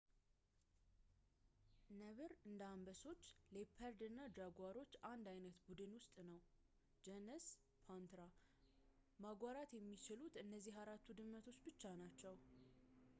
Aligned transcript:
ነብር 2.03 2.31
እንደ 2.49 2.61
አንበሶች፣ 2.75 3.21
ሌፐርድ 3.57 3.99
እና 4.07 4.19
ጃጓሮች 4.37 4.95
አንድ 5.11 5.25
ዓይነት 5.33 5.59
ቡድን 5.67 5.91
ውስጥ 5.99 6.15
ነው 6.31 6.39
ጀነስ 7.07 7.45
ፓንትራ። 7.85 8.25
ማጓራት 9.25 9.73
የሚችሉት 9.81 10.37
እነዚህ 10.45 10.77
አራቱ 10.85 11.05
ድመቶች 11.21 11.59
ብቻ 11.69 11.83
ናቸው 12.03 12.35